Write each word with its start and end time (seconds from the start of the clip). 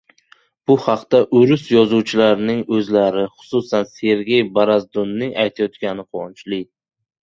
Bu 0.69 0.77
haqda 0.85 1.19
o‘rus 1.41 1.65
yozuvchilarining 1.75 2.65
o‘zlari, 2.79 3.29
xususan 3.37 3.89
Sergey 3.95 4.45
Barazdunning 4.59 5.41
aytayotgani 5.49 6.13
quvonchli. 6.13 6.67